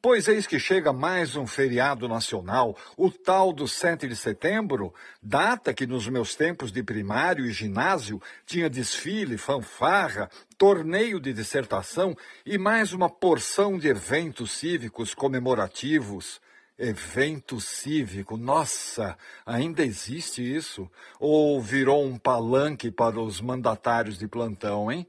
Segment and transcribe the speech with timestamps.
[0.00, 5.74] Pois eis que chega mais um feriado nacional, o tal do 7 de setembro, data
[5.74, 12.16] que nos meus tempos de primário e ginásio tinha desfile, fanfarra, torneio de dissertação
[12.46, 16.40] e mais uma porção de eventos cívicos comemorativos.
[16.78, 20.88] Evento cívico, nossa, ainda existe isso?
[21.18, 25.04] Ou virou um palanque para os mandatários de plantão, hein?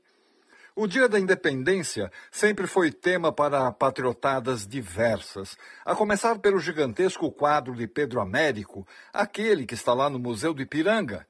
[0.82, 7.76] O Dia da Independência sempre foi tema para patriotadas diversas, a começar pelo gigantesco quadro
[7.76, 11.28] de Pedro Américo, aquele que está lá no Museu do Ipiranga.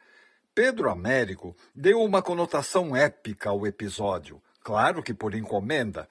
[0.53, 6.07] Pedro Américo deu uma conotação épica ao episódio, claro que por encomenda.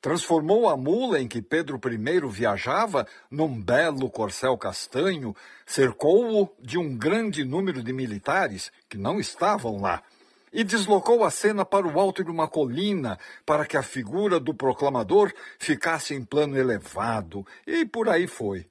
[0.00, 6.96] Transformou a mula em que Pedro I viajava num belo corcel castanho, cercou-o de um
[6.96, 10.02] grande número de militares que não estavam lá
[10.52, 14.54] e deslocou a cena para o alto de uma colina, para que a figura do
[14.54, 18.66] proclamador ficasse em plano elevado, e por aí foi.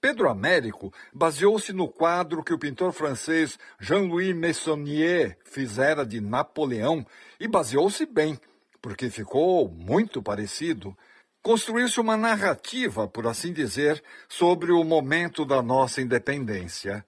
[0.00, 7.06] Pedro Américo baseou-se no quadro que o pintor francês Jean-Louis Meissonier fizera de Napoleão,
[7.38, 8.38] e baseou-se bem,
[8.80, 10.96] porque ficou muito parecido.
[11.42, 17.04] Construiu-se uma narrativa, por assim dizer, sobre o momento da nossa independência.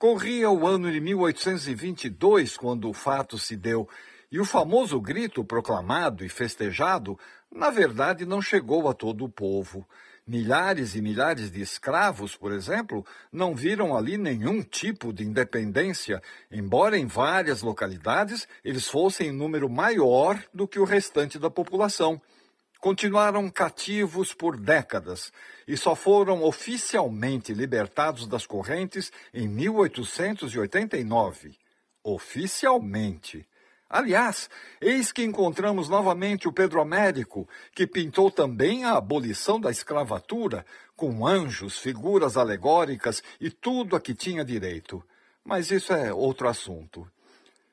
[0.00, 3.86] Corria o ano de 1822 quando o fato se deu,
[4.32, 7.18] e o famoso grito proclamado e festejado,
[7.52, 9.86] na verdade, não chegou a todo o povo.
[10.26, 16.96] Milhares e milhares de escravos, por exemplo, não viram ali nenhum tipo de independência, embora
[16.96, 22.18] em várias localidades eles fossem em número maior do que o restante da população
[22.80, 25.30] continuaram cativos por décadas
[25.68, 31.56] e só foram oficialmente libertados das correntes em 1889.
[32.02, 33.46] Oficialmente.
[33.88, 40.64] Aliás, eis que encontramos novamente o Pedro Américo, que pintou também a abolição da escravatura,
[40.96, 45.02] com anjos, figuras alegóricas e tudo a que tinha direito.
[45.44, 47.06] Mas isso é outro assunto.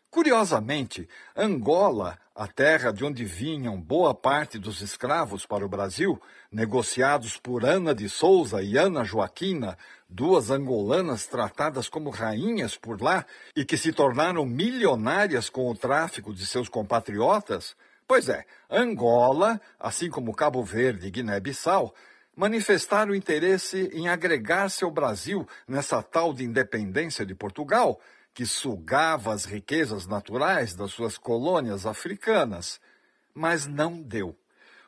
[0.09, 7.37] Curiosamente, Angola, a terra de onde vinham boa parte dos escravos para o Brasil, negociados
[7.37, 13.25] por Ana de Souza e Ana Joaquina, duas angolanas tratadas como rainhas por lá
[13.55, 17.75] e que se tornaram milionárias com o tráfico de seus compatriotas,
[18.07, 21.93] pois é, Angola, assim como Cabo Verde e Guiné-Bissau,
[22.33, 27.99] manifestaram interesse em agregar-se ao Brasil nessa tal de independência de Portugal,
[28.37, 32.79] que sugava as riquezas naturais das suas colônias africanas,
[33.33, 34.37] mas não deu.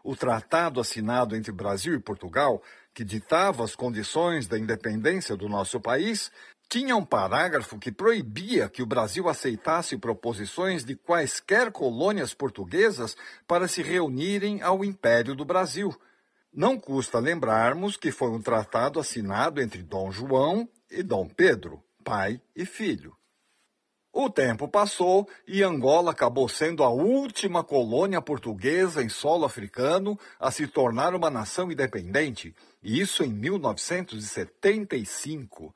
[0.04, 2.62] O tratado assinado entre Brasil e Portugal,
[2.94, 6.32] que ditava as condições da independência do nosso país,
[6.70, 13.18] tinha um parágrafo que proibia que o Brasil aceitasse proposições de quaisquer colônias portuguesas
[13.48, 15.92] para se reunirem ao Império do Brasil.
[16.54, 22.40] Não custa lembrarmos que foi um tratado assinado entre Dom João e Dom Pedro, pai
[22.56, 23.18] e filho.
[24.22, 30.52] O tempo passou e Angola acabou sendo a última colônia portuguesa em solo africano a
[30.52, 32.54] se tornar uma nação independente,
[32.84, 35.74] isso em 1975.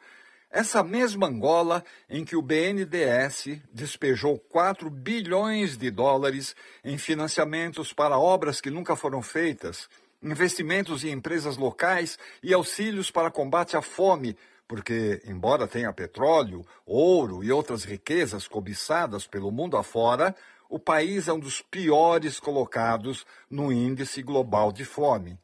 [0.52, 8.20] Essa mesma Angola em que o BNDES despejou 4 bilhões de dólares em financiamentos para
[8.20, 9.88] obras que nunca foram feitas,
[10.22, 14.36] investimentos em empresas locais e auxílios para combate à fome
[14.68, 20.36] porque, embora tenha petróleo, ouro e outras riquezas cobiçadas pelo mundo afora,
[20.70, 25.38] o país é um dos piores colocados no índice global de fome.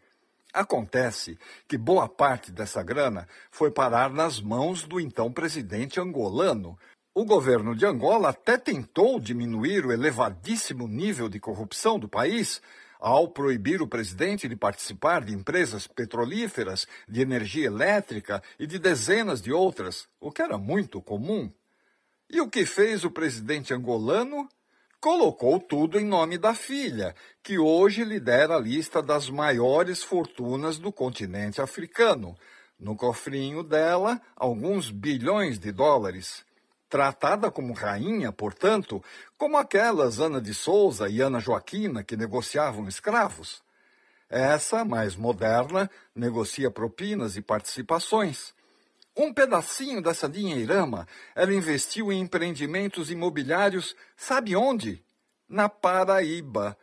[0.51, 1.37] Acontece
[1.67, 6.77] que boa parte dessa grana foi parar nas mãos do então presidente angolano.
[7.13, 12.61] O governo de Angola até tentou diminuir o elevadíssimo nível de corrupção do país,
[12.99, 19.41] ao proibir o presidente de participar de empresas petrolíferas, de energia elétrica e de dezenas
[19.41, 21.49] de outras, o que era muito comum.
[22.29, 24.47] E o que fez o presidente angolano?
[24.99, 30.91] Colocou tudo em nome da filha, que hoje lidera a lista das maiores fortunas do
[30.91, 32.35] continente africano.
[32.77, 36.45] No cofrinho dela, alguns bilhões de dólares
[36.89, 39.03] tratada como rainha, portanto,
[39.37, 43.61] como aquelas Ana de Souza e Ana Joaquina que negociavam escravos.
[44.29, 48.53] Essa, mais moderna, negocia propinas e participações.
[49.15, 55.03] Um pedacinho dessa dinheirama ela investiu em empreendimentos imobiliários, sabe onde?
[55.47, 56.77] Na Paraíba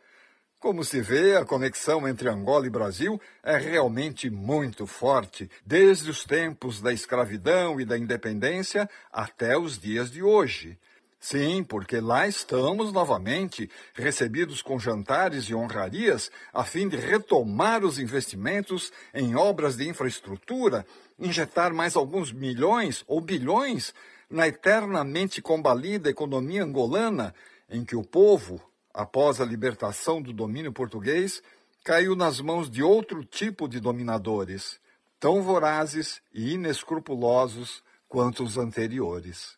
[0.59, 6.23] como se vê, a conexão entre Angola e Brasil é realmente muito forte, desde os
[6.23, 10.77] tempos da escravidão e da independência até os dias de hoje.
[11.19, 17.99] Sim, porque lá estamos novamente, recebidos com jantares e honrarias, a fim de retomar os
[17.99, 20.85] investimentos em obras de infraestrutura,
[21.19, 23.93] injetar mais alguns milhões ou bilhões
[24.29, 27.33] na eternamente combalida economia angolana,
[27.69, 28.61] em que o povo,
[28.97, 31.43] após a libertação do domínio português,
[31.83, 34.79] caiu nas mãos de outro tipo de dominadores,
[35.19, 39.56] tão vorazes e inescrupulosos quanto os anteriores.